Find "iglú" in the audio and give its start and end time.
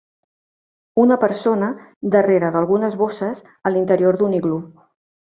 4.43-4.63